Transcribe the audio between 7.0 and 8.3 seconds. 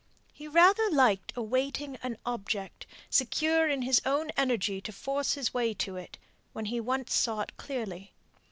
he saw it clearly.